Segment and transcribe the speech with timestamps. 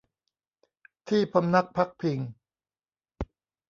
[1.07, 2.19] ที่พำนักพักพิง